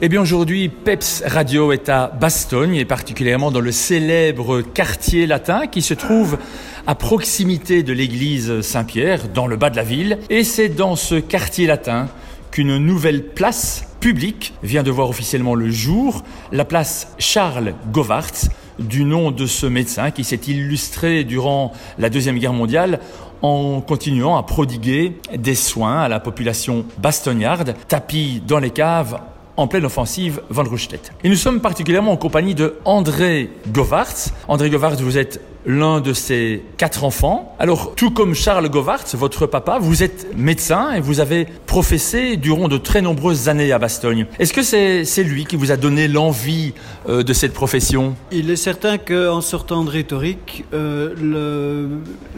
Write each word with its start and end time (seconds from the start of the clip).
Eh 0.00 0.08
bien 0.08 0.20
aujourd'hui, 0.20 0.68
Peps 0.68 1.24
Radio 1.26 1.72
est 1.72 1.88
à 1.88 2.06
Bastogne 2.06 2.76
et 2.76 2.84
particulièrement 2.84 3.50
dans 3.50 3.58
le 3.58 3.72
célèbre 3.72 4.60
quartier 4.60 5.26
latin 5.26 5.66
qui 5.66 5.82
se 5.82 5.92
trouve 5.92 6.38
à 6.86 6.94
proximité 6.94 7.82
de 7.82 7.92
l'église 7.92 8.60
Saint-Pierre, 8.60 9.26
dans 9.26 9.48
le 9.48 9.56
bas 9.56 9.70
de 9.70 9.76
la 9.76 9.82
ville. 9.82 10.20
Et 10.30 10.44
c'est 10.44 10.68
dans 10.68 10.94
ce 10.94 11.16
quartier 11.16 11.66
latin 11.66 12.06
qu'une 12.52 12.76
nouvelle 12.78 13.24
place 13.24 13.86
publique 13.98 14.54
vient 14.62 14.84
de 14.84 14.92
voir 14.92 15.08
officiellement 15.08 15.56
le 15.56 15.68
jour, 15.68 16.22
la 16.52 16.64
place 16.64 17.12
Charles 17.18 17.74
Govartz, 17.90 18.50
du 18.78 19.02
nom 19.02 19.32
de 19.32 19.46
ce 19.46 19.66
médecin 19.66 20.12
qui 20.12 20.22
s'est 20.22 20.42
illustré 20.46 21.24
durant 21.24 21.72
la 21.98 22.08
Deuxième 22.08 22.38
Guerre 22.38 22.52
mondiale 22.52 23.00
en 23.42 23.80
continuant 23.80 24.36
à 24.36 24.44
prodiguer 24.44 25.18
des 25.36 25.56
soins 25.56 26.02
à 26.02 26.08
la 26.08 26.20
population 26.20 26.84
bastognarde, 26.98 27.74
tapis 27.88 28.40
dans 28.46 28.60
les 28.60 28.70
caves 28.70 29.18
en 29.58 29.66
pleine 29.66 29.84
offensive 29.84 30.40
Van 30.48 30.64
Roostedt. 30.64 31.12
Et 31.24 31.28
nous 31.28 31.34
sommes 31.34 31.60
particulièrement 31.60 32.12
en 32.12 32.16
compagnie 32.16 32.54
de 32.54 32.76
André 32.84 33.50
Govartz. 33.72 34.32
André 34.46 34.70
Govartz, 34.70 35.00
vous 35.02 35.18
êtes 35.18 35.40
l'un 35.66 36.00
de 36.00 36.12
ses 36.12 36.62
quatre 36.76 37.04
enfants. 37.04 37.54
Alors, 37.58 37.94
tout 37.94 38.10
comme 38.10 38.34
Charles 38.34 38.68
Govartz, 38.70 39.14
votre 39.16 39.46
papa, 39.46 39.78
vous 39.80 40.02
êtes 40.02 40.34
médecin 40.36 40.92
et 40.92 41.00
vous 41.00 41.20
avez 41.20 41.46
professé 41.66 42.36
durant 42.36 42.68
de 42.68 42.78
très 42.78 43.02
nombreuses 43.02 43.48
années 43.48 43.72
à 43.72 43.78
Bastogne. 43.78 44.26
Est-ce 44.38 44.52
que 44.52 44.62
c'est 44.62 45.24
lui 45.24 45.44
qui 45.44 45.56
vous 45.56 45.72
a 45.72 45.76
donné 45.76 46.08
l'envie 46.08 46.72
euh, 47.08 47.22
de 47.22 47.32
cette 47.32 47.52
profession? 47.52 48.14
Il 48.30 48.50
est 48.50 48.56
certain 48.56 48.96
qu'en 48.96 49.40
sortant 49.40 49.84
de 49.84 49.90
rhétorique, 49.90 50.64
euh, 50.72 51.90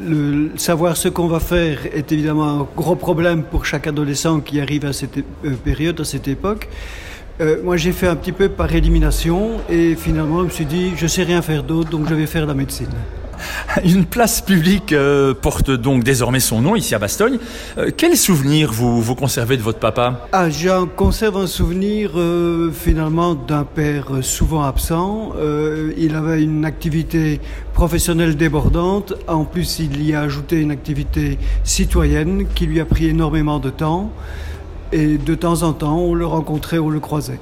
le, 0.03 0.51
savoir 0.57 0.97
ce 0.97 1.09
qu'on 1.09 1.29
va 1.29 1.41
faire 1.41 1.87
est 1.95 2.11
évidemment 2.11 2.61
un 2.61 2.67
gros 2.77 2.97
problème 2.97 3.43
pour 3.45 3.67
chaque 3.67 3.87
adolescent 3.87 4.41
qui 4.41 4.61
arrive 4.61 4.87
à 4.87 4.93
cette 4.93 5.19
euh, 5.19 5.55
période, 5.63 6.01
à 6.01 6.05
cette 6.05 6.27
époque. 6.27 6.69
Euh, 7.41 7.57
moi, 7.63 7.77
j'ai 7.77 7.93
fait 7.93 8.07
un 8.07 8.17
petit 8.17 8.33
peu 8.33 8.49
par 8.49 8.75
élimination 8.75 9.61
et 9.69 9.95
finalement, 9.95 10.41
je 10.41 10.45
me 10.45 10.51
suis 10.51 10.67
dit, 10.67 10.93
je 10.97 11.07
sais 11.07 11.23
rien 11.23 11.43
faire 11.43 11.63
d'autre, 11.63 11.91
donc 11.91 12.09
je 12.09 12.15
vais 12.15 12.27
faire 12.27 12.47
la 12.47 12.55
médecine. 12.55 12.89
Une 13.85 14.05
place 14.05 14.41
publique 14.41 14.93
euh, 14.93 15.35
porte 15.35 15.71
donc 15.71 16.05
désormais 16.05 16.41
son 16.41 16.61
nom 16.61 16.77
ici 16.77 16.95
à 16.95 16.99
Bastogne. 16.99 17.39
Euh, 17.79 17.91
quel 17.97 18.17
souvenir 18.17 18.73
vous, 18.73 19.01
vous 19.01 19.15
conservez 19.15 19.57
de 19.57 19.63
votre 19.63 19.79
papa? 19.79 20.27
Ah, 20.33 20.51
j'en 20.51 20.87
conserve 20.87 21.37
un 21.37 21.47
souvenir 21.47 22.13
euh, 22.17 22.71
finalement 22.73 23.35
d'un 23.35 23.65
père 23.65 24.07
souvent 24.23 24.63
absent. 24.63 25.33
Il 25.97 26.15
avait 26.15 26.43
une 26.43 26.65
activité 26.65 27.41
professionnelle 27.73 28.37
débordante. 28.37 29.15
En 29.27 29.45
plus, 29.45 29.79
il 29.79 30.07
y 30.07 30.15
a 30.15 30.21
ajouté 30.21 30.61
une 30.61 30.71
activité 30.71 31.39
citoyenne 31.65 32.47
qui 32.55 32.67
lui 32.67 32.81
a 32.81 32.85
pris 32.85 33.09
énormément 33.09 33.59
de 33.59 33.71
temps. 33.71 34.13
Et 34.93 35.19
de 35.19 35.35
temps 35.35 35.63
en 35.63 35.73
temps, 35.73 35.99
on 35.99 36.15
le 36.15 36.27
rencontrait, 36.27 36.79
on 36.79 36.91
le 36.91 37.01
croisait. 37.01 37.41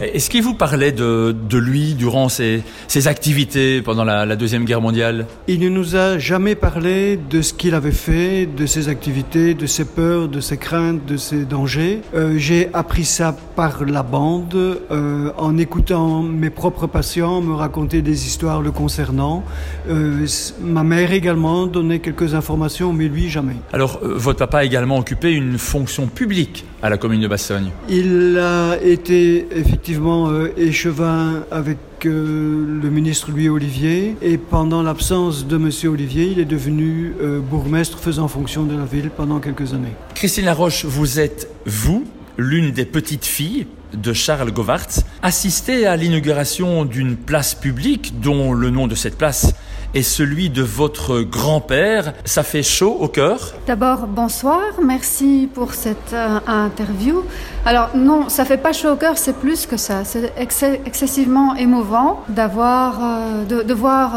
Est-ce 0.00 0.30
qu'il 0.30 0.42
vous 0.42 0.54
parlait 0.54 0.92
de, 0.92 1.36
de 1.48 1.58
lui 1.58 1.92
durant 1.92 2.30
ses, 2.30 2.62
ses 2.88 3.06
activités 3.06 3.82
pendant 3.82 4.02
la, 4.02 4.24
la, 4.24 4.34
Deuxième 4.34 4.64
Guerre 4.64 4.80
mondiale? 4.80 5.26
Il 5.46 5.60
ne 5.60 5.68
nous 5.68 5.94
a 5.94 6.16
jamais 6.16 6.54
parlé 6.54 7.18
de 7.18 7.42
ce 7.42 7.52
qu'il 7.52 7.74
avait 7.74 7.92
fait, 7.92 8.46
de 8.46 8.64
ses 8.64 8.88
activités, 8.88 9.52
de 9.52 9.66
ses 9.66 9.84
peurs, 9.84 10.28
de 10.28 10.40
ses 10.40 10.56
craintes, 10.56 11.04
de 11.04 11.18
ses 11.18 11.44
dangers. 11.44 12.00
Euh, 12.14 12.38
J'ai 12.38 12.70
appris 12.72 13.04
ça 13.04 13.36
par 13.56 13.84
la 13.84 14.02
bande, 14.02 14.54
euh, 14.54 15.32
en 15.36 15.58
écoutant 15.58 16.22
mes 16.22 16.50
propres 16.50 16.86
patients 16.86 17.42
me 17.42 17.52
raconter 17.52 18.00
des 18.00 18.26
histoires 18.26 18.62
le 18.62 18.70
concernant. 18.70 19.44
Euh, 19.90 20.26
ma 20.62 20.82
mère 20.82 21.12
également 21.12 21.66
donnait 21.66 21.98
quelques 21.98 22.34
informations, 22.34 22.94
mais 22.94 23.08
lui 23.08 23.28
jamais. 23.28 23.56
Alors, 23.74 24.00
votre 24.02 24.38
papa 24.38 24.58
a 24.58 24.64
également 24.64 24.96
occupé 24.96 25.32
une 25.32 25.58
fonction 25.58 26.06
publique 26.06 26.64
à 26.82 26.88
la 26.88 26.96
commune 26.96 27.20
de 27.20 27.28
Bastogne. 27.28 27.70
Il 27.88 28.38
a 28.38 28.78
été 28.82 29.46
effectivement 29.54 30.28
euh, 30.28 30.52
échevin 30.56 31.44
avec 31.50 31.78
euh, 32.06 32.80
le 32.82 32.90
ministre 32.90 33.30
Louis 33.30 33.48
Olivier. 33.48 34.16
Et 34.22 34.38
pendant 34.38 34.82
l'absence 34.82 35.46
de 35.46 35.56
monsieur 35.56 35.90
Olivier, 35.90 36.26
il 36.26 36.38
est 36.38 36.46
devenu 36.46 37.14
euh, 37.20 37.40
bourgmestre 37.40 37.98
faisant 37.98 38.28
fonction 38.28 38.64
de 38.64 38.76
la 38.76 38.84
ville 38.84 39.10
pendant 39.10 39.40
quelques 39.40 39.74
années. 39.74 39.92
Christine 40.14 40.46
Laroche, 40.46 40.84
vous 40.84 41.20
êtes, 41.20 41.50
vous, 41.66 42.06
l'une 42.38 42.70
des 42.70 42.86
petites 42.86 43.26
filles 43.26 43.66
de 43.92 44.12
Charles 44.12 44.52
Govartz, 44.52 45.04
assistée 45.22 45.86
à 45.86 45.96
l'inauguration 45.96 46.84
d'une 46.84 47.16
place 47.16 47.54
publique 47.54 48.20
dont 48.20 48.52
le 48.52 48.70
nom 48.70 48.86
de 48.86 48.94
cette 48.94 49.18
place 49.18 49.54
est 49.94 50.02
celui 50.02 50.50
de 50.50 50.62
votre 50.62 51.20
grand-père. 51.20 52.12
Ça 52.24 52.42
fait 52.42 52.62
chaud 52.62 52.96
au 53.00 53.08
cœur 53.08 53.54
D'abord, 53.66 54.06
bonsoir, 54.06 54.60
merci 54.82 55.48
pour 55.52 55.74
cette 55.74 56.12
euh, 56.12 56.38
interview. 56.46 57.22
Alors 57.64 57.90
non, 57.94 58.28
ça 58.28 58.44
fait 58.44 58.56
pas 58.56 58.72
chaud 58.72 58.90
au 58.92 58.96
cœur, 58.96 59.18
c'est 59.18 59.36
plus 59.36 59.66
que 59.66 59.76
ça. 59.76 60.04
C'est 60.04 60.32
ex 60.36 60.62
excessivement 60.86 61.54
émouvant 61.56 62.22
d'avoir, 62.28 62.98
euh, 63.02 63.44
de, 63.44 63.62
de, 63.62 63.74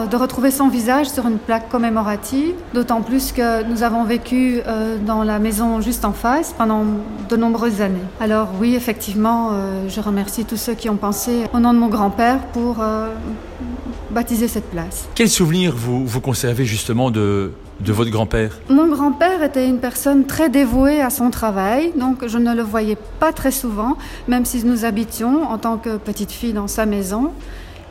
de 0.07 0.15
retrouver 0.15 0.51
son 0.51 0.67
visage 0.67 1.09
sur 1.09 1.27
une 1.27 1.37
plaque 1.37 1.69
commémorative. 1.69 2.53
D'autant 2.73 3.01
plus 3.01 3.31
que 3.31 3.63
nous 3.63 3.83
avons 3.83 4.03
vécu 4.03 4.61
euh, 4.67 4.97
dans 4.97 5.23
la 5.23 5.39
maison 5.39 5.81
juste 5.81 6.05
en 6.05 6.13
face 6.13 6.53
pendant 6.57 6.83
de 7.29 7.35
nombreuses 7.35 7.81
années. 7.81 7.99
Alors 8.19 8.49
oui, 8.59 8.75
effectivement, 8.75 9.51
je 9.87 10.01
remercie 10.01 10.45
tous 10.45 10.57
ceux 10.57 10.73
qui 10.73 10.89
ont 10.89 10.97
pensé 10.97 11.43
au 11.53 11.59
nom 11.59 11.73
de 11.73 11.79
mon 11.79 11.87
grand-père 11.87 12.39
pour 12.53 12.77
baptiser 14.13 14.47
cette 14.47 14.69
place. 14.71 15.07
Quel 15.15 15.29
souvenir 15.29 15.75
vous, 15.75 16.05
vous 16.05 16.21
conservez 16.21 16.65
justement 16.65 17.11
de, 17.11 17.51
de 17.81 17.91
votre 17.91 18.11
grand-père? 18.11 18.59
Mon 18.69 18.87
grand-père 18.87 19.43
était 19.43 19.67
une 19.67 19.79
personne 19.79 20.25
très 20.25 20.49
dévouée 20.49 21.01
à 21.01 21.09
son 21.09 21.29
travail, 21.29 21.91
donc 21.97 22.25
je 22.25 22.37
ne 22.37 22.55
le 22.55 22.63
voyais 22.63 22.97
pas 23.19 23.33
très 23.33 23.51
souvent, 23.51 23.97
même 24.27 24.45
si 24.45 24.63
nous 24.63 24.85
habitions 24.85 25.43
en 25.43 25.57
tant 25.57 25.77
que 25.77 25.97
petite 25.97 26.31
fille 26.31 26.53
dans 26.53 26.69
sa 26.69 26.85
maison. 26.85 27.31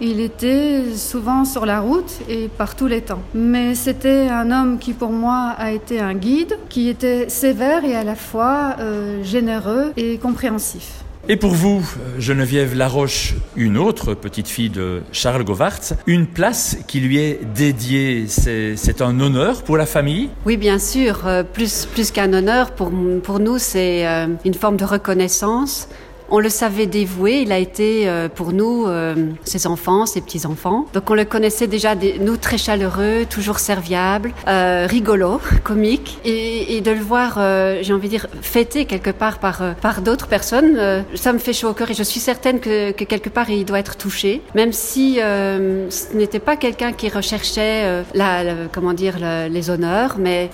Il 0.00 0.18
était 0.18 0.96
souvent 0.96 1.44
sur 1.44 1.64
la 1.64 1.78
route 1.78 2.12
et 2.28 2.48
par 2.48 2.74
tous 2.74 2.88
les 2.88 3.02
temps. 3.02 3.22
Mais 3.34 3.76
c'était 3.76 4.28
un 4.28 4.50
homme 4.50 4.78
qui 4.78 4.94
pour 4.94 5.10
moi 5.10 5.54
a 5.56 5.70
été 5.70 6.00
un 6.00 6.14
guide, 6.14 6.58
qui 6.68 6.88
était 6.88 7.28
sévère 7.28 7.84
et 7.84 7.94
à 7.94 8.02
la 8.02 8.16
fois 8.16 8.76
euh, 8.80 9.22
généreux 9.22 9.92
et 9.96 10.18
compréhensif. 10.18 11.04
Et 11.28 11.36
pour 11.36 11.52
vous, 11.52 11.88
Geneviève 12.18 12.74
Laroche, 12.74 13.34
une 13.54 13.78
autre 13.78 14.14
petite 14.14 14.48
fille 14.48 14.70
de 14.70 15.02
Charles 15.12 15.44
Govartz, 15.44 15.94
une 16.08 16.26
place 16.26 16.78
qui 16.88 16.98
lui 16.98 17.18
est 17.18 17.38
dédiée, 17.54 18.26
c'est 18.26 19.00
un 19.00 19.20
honneur 19.20 19.62
pour 19.62 19.76
la 19.76 19.86
famille? 19.86 20.30
Oui, 20.44 20.56
bien 20.56 20.80
sûr. 20.80 21.28
Euh, 21.28 21.44
plus 21.44 21.86
plus 21.86 22.10
qu'un 22.10 22.32
honneur, 22.32 22.72
pour, 22.72 22.90
pour 23.22 23.38
nous, 23.38 23.58
c'est 23.58 24.04
euh, 24.04 24.26
une 24.44 24.54
forme 24.54 24.76
de 24.76 24.84
reconnaissance. 24.84 25.88
On 26.34 26.38
le 26.38 26.48
savait 26.48 26.86
dévoué, 26.86 27.42
il 27.42 27.52
a 27.52 27.58
été 27.58 28.08
euh, 28.08 28.26
pour 28.26 28.54
nous 28.54 28.86
euh, 28.86 29.14
ses 29.44 29.66
enfants, 29.66 30.06
ses 30.06 30.22
petits-enfants. 30.22 30.86
Donc 30.94 31.10
on 31.10 31.14
le 31.14 31.26
connaissait 31.26 31.66
déjà, 31.66 31.94
nous, 31.94 32.38
très 32.38 32.56
chaleureux, 32.56 33.26
toujours 33.28 33.58
serviable, 33.58 34.32
euh, 34.48 34.86
rigolo, 34.88 35.42
comique. 35.62 36.18
Et, 36.24 36.80
de 36.80 36.90
le 36.90 37.00
voir, 37.00 37.38
j'ai 37.82 37.92
envie 37.92 38.08
de 38.08 38.12
dire, 38.12 38.26
fêté 38.40 38.86
quelque 38.86 39.10
part 39.10 39.38
par, 39.38 39.74
par 39.80 40.00
d'autres 40.00 40.26
personnes, 40.26 41.04
ça 41.14 41.32
me 41.32 41.38
fait 41.38 41.52
chaud 41.52 41.68
au 41.68 41.74
cœur 41.74 41.90
et 41.90 41.94
je 41.94 42.02
suis 42.02 42.18
certaine 42.18 42.58
que, 42.58 42.90
que 42.90 43.04
quelque 43.04 43.28
part 43.28 43.50
il 43.50 43.64
doit 43.64 43.78
être 43.78 43.96
touché. 43.96 44.40
Même 44.56 44.72
si 44.72 45.16
ce 45.18 46.16
n'était 46.16 46.40
pas 46.40 46.56
quelqu'un 46.56 46.92
qui 46.92 47.08
recherchait 47.08 48.02
la, 48.14 48.42
comment 48.72 48.94
dire, 48.94 49.18
les 49.48 49.70
honneurs, 49.70 50.16
mais 50.18 50.50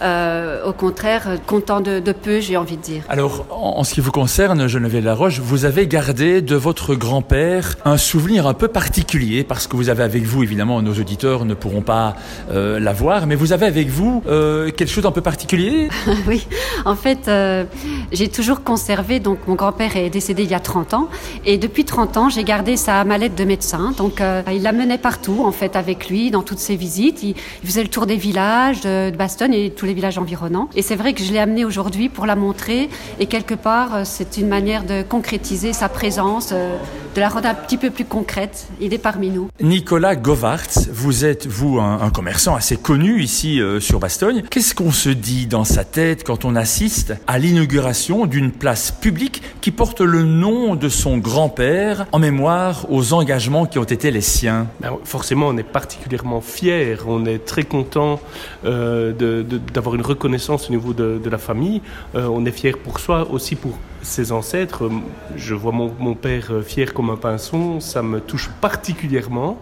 au 0.66 0.72
contraire, 0.72 1.28
content 1.47 1.81
de, 1.81 2.12
peu, 2.12 2.41
j'ai 2.41 2.59
envie 2.59 2.77
de 2.77 2.83
dire. 2.83 3.05
Alors, 3.09 3.47
en, 3.50 3.84
ce 3.84 3.95
qui 3.95 4.00
vous 4.00 4.12
concerne, 4.12 4.66
Geneviève 4.66 5.05
Laroche, 5.05 5.39
vous 5.39 5.65
gardé 5.77 6.43
de 6.43 6.56
votre 6.56 6.95
grand-père 6.95 7.77
un 7.84 7.97
souvenir 7.97 8.47
un 8.47 8.55
peu 8.55 8.69
particulier, 8.69 9.45
parce 9.45 9.67
que 9.67 9.77
vous 9.77 9.89
avez 9.89 10.03
avec 10.03 10.25
vous, 10.25 10.43
évidemment, 10.43 10.81
nos 10.83 10.95
auditeurs 10.95 11.45
ne 11.45 11.55
pourront 11.55 11.83
pas 11.83 12.17
euh, 12.51 12.81
l'avoir, 12.81 13.27
mais 13.27 13.34
vous 13.34 13.53
avez 13.53 13.67
avec 13.67 13.89
vous 13.89 14.23
euh, 14.27 14.71
quelque 14.71 14.91
chose 14.91 15.05
d'un 15.05 15.12
peu 15.12 15.21
particulier? 15.21 15.89
Oui, 16.27 16.47
en 16.84 16.97
fait, 16.97 17.28
euh, 17.28 17.65
j'ai 18.12 18.28
toujours 18.28 18.62
conservé, 18.62 19.21
donc 19.21 19.39
mon 19.47 19.55
grand-père 19.55 19.97
est 19.97 20.11
décédé 20.11 20.43
il 20.43 20.51
y 20.51 20.55
a 20.55 20.61
30 20.61 20.95
ans, 20.95 21.09
et 21.45 21.59
depuis 21.59 21.84
30 21.84 22.17
ans, 22.17 22.28
j'ai 22.28 22.45
gardé 22.45 22.77
sa 22.77 23.04
mallette 23.04 23.34
de 23.34 23.45
médecin, 23.45 23.92
donc 23.97 24.21
euh, 24.21 24.42
il 24.53 24.63
la 24.63 24.72
menait 24.72 24.98
partout, 24.98 25.42
en 25.45 25.53
fait, 25.53 25.77
avec 25.77 26.09
lui, 26.09 26.31
dans 26.31 26.42
toutes 26.42 26.59
ses 26.59 26.77
visites. 26.77 27.22
Il, 27.22 27.34
faisait 27.65 27.83
le 27.83 27.89
tour 27.89 28.07
des 28.07 28.16
villages 28.16 28.81
de, 28.81 29.10
de 29.10 29.16
Bastogne 29.16 29.54
et 29.54 29.71
tous 29.71 29.87
les 29.87 29.95
villages 29.95 30.19
environnants. 30.19 30.69
Et 30.75 30.83
c'est 30.83 30.97
vrai 30.97 31.13
que 31.13 31.22
je 31.22 31.33
l'ai 31.33 31.39
amené 31.39 31.65
aujourd'hui 31.65 32.09
pour 32.09 32.27
la 32.27 32.37
montrer, 32.37 32.89
et 33.21 33.27
quelque 33.27 33.54
part, 33.54 34.07
c'est 34.07 34.39
une 34.39 34.48
manière 34.48 34.84
de 34.84 35.03
concrétiser 35.03 35.58
sa 35.72 35.89
présence, 35.89 36.51
euh, 36.53 36.77
de 37.15 37.21
la 37.21 37.28
rendre 37.28 37.47
un 37.47 37.55
petit 37.55 37.77
peu 37.77 37.91
plus 37.91 38.05
concrète. 38.05 38.69
Il 38.81 38.95
est 38.95 38.99
parmi 38.99 39.31
nous. 39.31 39.49
Nicolas 39.60 40.16
Govartz, 40.16 40.89
vous 40.93 41.25
êtes, 41.25 41.47
vous, 41.47 41.78
un, 41.78 42.01
un 42.01 42.10
commerçant 42.10 42.55
assez 42.55 42.77
connu 42.77 43.21
ici 43.21 43.60
euh, 43.60 43.81
sur 43.81 43.99
Bastogne. 43.99 44.43
Qu'est-ce 44.51 44.75
qu'on 44.75 44.93
se 44.93 45.09
dit 45.09 45.47
dans 45.47 45.65
sa 45.65 45.84
tête 45.84 46.25
quand 46.25 46.45
on 46.45 46.57
assiste 46.57 47.15
à 47.27 47.39
l'inauguration 47.39 48.27
d'une 48.27 48.53
place 48.53 48.91
publique 48.91 49.43
qui 49.60 49.71
porte 49.71 50.01
le 50.01 50.22
nom 50.22 50.75
de 50.75 50.89
son 50.89 51.19
grand-père 51.19 52.07
en 52.13 52.19
mémoire 52.19 52.87
aux 52.91 53.13
engagements 53.13 53.66
qui 53.66 53.78
ont 53.78 53.84
été 53.84 54.11
les 54.11 54.21
siens? 54.21 54.66
Ben, 54.81 54.93
Forcément, 55.04 55.49
on 55.49 55.57
est 55.57 55.63
particulièrement 55.63 56.41
fiers, 56.41 56.97
on 57.07 57.25
est 57.27 57.45
très 57.45 57.63
content 57.63 58.21
euh, 58.65 59.13
d'avoir 59.75 59.95
une 59.95 60.03
reconnaissance 60.03 60.69
au 60.69 60.72
niveau 60.72 60.93
de, 60.93 61.21
de 61.22 61.31
la 61.31 61.39
famille. 61.39 61.81
Euh, 62.15 62.27
on 62.27 62.45
est 62.45 62.53
fiers 62.53 62.72
pour 62.72 63.01
soi, 63.01 63.28
aussi 63.31 63.57
pour 63.57 63.78
ses 64.03 64.33
ancêtres. 64.33 64.89
Je 65.37 65.54
vois 65.54 65.72
mon, 65.72 65.93
mon, 65.99 66.15
père 66.15 66.53
fier 66.65 66.93
comme 66.98 67.10
un 67.10 67.16
pinson, 67.16 67.78
ça 67.78 68.03
me 68.03 68.18
touche 68.18 68.50
particulièrement. 68.60 69.60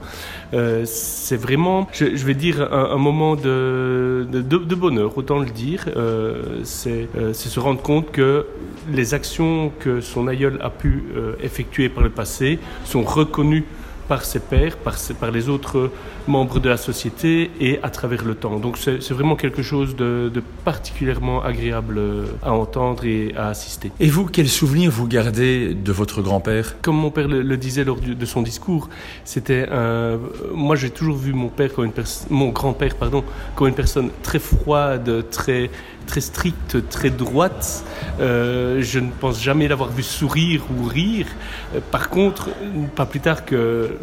Euh, 0.55 0.85
c'est 0.87 1.37
vraiment, 1.37 1.87
je, 1.93 2.07
vais 2.25 2.33
dire, 2.33 2.73
un, 2.73 2.97
moment 2.97 3.37
de, 3.37 4.27
bonheur, 4.75 5.19
autant 5.19 5.41
le 5.41 5.51
dire. 5.51 5.85
Euh, 5.99 6.61
c'est 6.65 7.09
euh, 7.15 7.35
se 7.35 7.61
rendre 7.61 7.83
compte 7.83 8.11
que 8.11 8.47
les 8.91 9.13
actions 9.13 9.71
que 9.81 10.01
son 10.01 10.29
aïeul 10.29 10.59
a 10.63 10.71
pu 10.71 11.05
effectuer 11.43 11.91
par 11.91 12.03
le 12.03 12.09
passé 12.09 12.59
sont 12.87 13.03
reconnues 13.03 13.67
par 14.09 14.25
ses 14.25 14.41
pairs, 14.41 14.77
par, 14.77 14.97
ses, 14.99 15.15
par, 15.15 15.31
les 15.31 15.49
autres 15.49 15.91
membres 16.27 16.61
de 16.61 16.69
la 16.69 16.77
société 16.77 17.51
et 17.61 17.79
à 17.83 17.91
travers 17.91 18.25
le 18.25 18.35
temps. 18.35 18.59
Donc 18.59 18.79
c'est 18.79 19.11
vraiment 19.11 19.37
quelque 19.37 19.63
chose 19.63 19.97
de, 19.97 20.31
de, 20.33 20.43
particulièrement 20.65 21.43
agréable 21.43 22.01
à 22.43 22.53
entendre 22.53 23.05
et 23.05 23.35
à 23.37 23.49
assister. 23.49 23.93
Et 24.01 24.09
vous, 24.09 24.27
quel 24.27 24.49
souvenir 24.49 24.91
vous 24.91 25.07
gardez 25.07 25.75
de 25.75 25.93
votre 25.93 26.23
grand-père? 26.23 26.77
Comme 26.83 26.97
mon 26.97 27.11
père 27.11 27.29
le, 27.29 27.43
le, 27.43 27.57
disait 27.57 27.85
lors 27.85 27.99
de 28.01 28.27
son 28.27 28.43
discours, 28.43 28.89
c'était 29.25 29.67
un... 29.71 30.19
Moi 30.55 30.77
j'ai 30.77 30.91
toujours 30.91 31.17
vu 31.17 31.33
mon 31.33 31.49
père 31.49 31.73
comme 31.73 31.87
une 31.87 31.93
mon 32.31 32.51
grand-père 32.51 32.97
pardon 32.97 33.25
comme 33.55 33.69
une 33.69 33.75
personne 33.75 34.11
très 34.23 34.39
froide, 34.39 35.25
très 35.31 35.71
très 36.07 36.21
stricte, 36.21 36.89
très 36.89 37.11
droite. 37.11 37.85
Euh, 38.21 38.81
je 38.81 38.99
ne 38.99 39.11
pense 39.11 39.43
jamais 39.43 39.69
l'avoir 39.69 39.91
vu 39.91 40.03
sourire 40.03 40.63
ou 40.71 40.85
rire. 40.85 41.27
Euh, 41.75 41.81
par 41.91 42.09
contre, 42.09 42.51
pas 42.95 43.07
plus 43.07 43.21
tard 43.21 43.45
que 43.45 43.96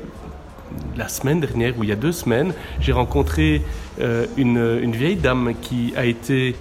la 0.98 1.07
semaine 1.07 1.40
dernière 1.40 1.78
ou 1.78 1.84
il 1.84 1.90
y 1.90 1.92
a 1.92 1.95
deux 1.95 2.12
semaines, 2.12 2.54
j'ai 2.80 2.92
rencontré 2.92 3.62
euh, 4.00 4.25
une, 4.38 4.92
vieille 4.92 5.16
dame 5.16 5.54
qui 5.62 5.94
a 5.95 6.06
été 6.06 6.56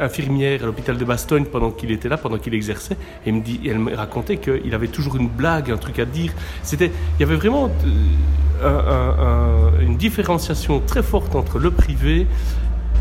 infirmière 0.00 0.62
à 0.62 0.66
l'hôpital 0.66 0.96
de 0.96 1.04
Bastogne 1.04 1.44
pendant 1.44 1.70
qu'il 1.70 1.90
était 1.90 2.08
là, 2.08 2.16
pendant 2.16 2.38
qu'il 2.38 2.54
exerçait, 2.54 2.96
et 3.26 3.32
elle 3.64 3.78
me 3.78 3.94
racontait 3.94 4.38
qu'il 4.38 4.74
avait 4.74 4.88
toujours 4.88 5.16
une 5.16 5.28
blague, 5.28 5.70
un 5.70 5.76
truc 5.76 5.98
à 5.98 6.04
dire. 6.04 6.32
C'était, 6.62 6.90
il 7.16 7.20
y 7.20 7.24
avait 7.24 7.36
vraiment 7.36 7.70
un, 8.62 9.80
une 9.80 9.96
différenciation 9.96 10.80
très 10.80 11.02
forte 11.02 11.34
entre 11.34 11.58
le 11.58 11.70
privé 11.70 12.26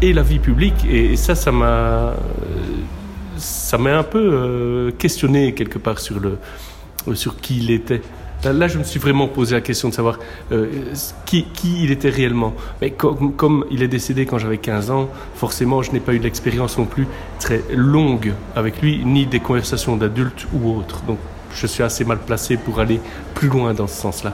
et 0.02 0.14
la 0.14 0.24
vie 0.24 0.40
publique. 0.40 0.86
Et, 0.90 1.16
ça 1.16 1.36
ça 1.36 1.52
m'a 1.52 2.14
ça 3.38 3.78
m'a 3.78 3.98
un 3.98 4.04
peu 4.04 4.30
euh, 4.32 4.92
questionné 4.92 5.54
quelque 5.54 5.78
part 5.78 6.00
sur 6.00 6.22
qui 7.42 7.58
il 7.58 7.72
était 7.72 8.02
là, 8.54 8.68
je 8.68 8.78
me 8.78 8.84
suis 8.84 9.00
vraiment 9.00 9.28
posé 9.28 9.56
la 9.56 9.62
question 9.62 9.90
de 9.90 9.94
savoir 9.94 10.20
euh, 10.52 10.68
qui, 11.26 11.46
il 11.66 11.92
était 11.92 12.10
réellement 12.10 12.54
mais 12.82 12.92
comme, 12.92 13.66
il 13.72 13.84
est 13.84 13.88
décédé 13.88 14.26
quand 14.26 14.38
j'avais 14.38 14.58
15 14.58 14.92
ans 14.92 15.10
forcément 15.36 15.82
je 15.82 15.92
n'ai 15.92 16.00
pas 16.00 16.14
eu 16.14 16.20
l'expérience 16.20 16.78
non 16.78 16.86
plus 16.86 17.08
très 17.40 17.62
longue 17.74 18.34
avec 18.56 18.82
lui 18.82 19.04
ni 19.06 19.26
des 19.26 19.40
conversations 19.40 19.96
d'adultes 19.96 20.48
ou 20.54 20.72
autres 20.72 21.04
donc 21.04 21.18
je 21.54 21.68
suis 21.68 21.84
assez 21.84 22.04
mal 22.04 22.20
placé 22.20 22.58
pour 22.58 22.80
aller 22.80 23.00
plus 23.34 23.48
loin 23.48 23.74
dans 23.74 23.88
ce 23.88 23.96
sens 23.96 24.24
là 24.24 24.34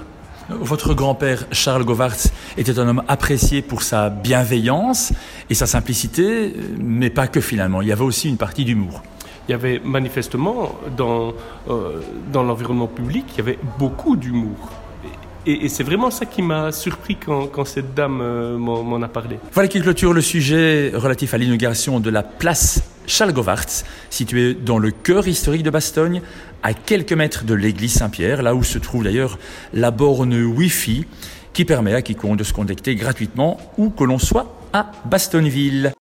Votre 0.50 0.94
grand-père 0.94 1.46
Charles 1.52 1.86
Govarts 1.86 2.28
était 2.58 2.80
un 2.80 2.88
homme 2.88 3.04
apprécié 3.08 3.62
pour 3.62 3.84
sa 3.84 4.10
bienveillance 4.10 5.14
et 5.50 5.54
sa 5.54 5.66
simplicité, 5.66 6.54
mais 6.80 7.10
pas 7.10 7.28
que 7.28 7.40
finalement. 7.40 7.82
Il 7.82 7.88
y 7.88 7.92
avait 7.92 8.04
aussi 8.04 8.28
une 8.28 8.38
partie 8.38 8.66
d'humour. 8.66 9.02
Il 9.48 9.52
y 9.52 9.56
avait 9.56 9.82
manifestement 9.84 10.76
dans, 10.96 11.34
euh, 11.70 12.02
dans 12.32 12.44
l'environnement 12.44 12.88
public, 12.88 13.26
il 13.34 13.38
y 13.38 13.42
avait 13.42 13.60
beaucoup 13.80 14.16
d'humour. 14.16 14.70
Et, 15.48 15.70
c'est 15.70 15.84
vraiment 15.84 16.12
ça 16.12 16.28
qui 16.28 16.44
m'a 16.44 16.72
surpris 16.72 17.16
quand, 17.16 17.66
cette 17.66 17.96
dame 17.96 18.20
euh, 18.22 18.58
m'en 18.58 19.02
a 19.02 19.08
parlé. 19.08 19.40
Voilà 19.54 19.68
qui 19.68 19.82
clôture 19.82 20.14
le 20.14 20.22
sujet 20.22 20.92
relatif 20.94 21.34
à 21.34 21.38
l'inauguration 21.40 22.00
de 22.00 22.10
la 22.12 22.22
place 22.22 22.84
Charles 23.08 23.34
située 24.12 24.54
dans 24.54 24.78
le 24.78 24.92
cœur 24.92 25.28
historique 25.28 25.64
de 25.64 25.72
Bastogne, 25.72 26.22
à 26.62 26.74
quelques 26.74 27.14
mètres 27.14 27.44
de 27.44 27.56
l'église 27.56 27.94
Saint-Pierre, 27.94 28.44
là 28.44 28.54
où 28.54 28.64
se 28.64 28.78
trouve 28.78 29.04
d'ailleurs 29.04 29.40
la 29.74 29.90
borne 29.90 30.34
Wi-Fi 30.34 31.06
qui 31.54 31.66
permet 31.66 31.94
à 31.94 32.02
quiconque 32.02 32.38
de 32.38 32.44
se 32.44 32.54
connecter 32.54 32.96
gratuitement 32.96 33.58
où 33.78 33.90
que 33.90 34.04
l'on 34.04 34.20
soit 34.20 34.56
à 34.74 34.92
Bastoneville. 35.06 35.90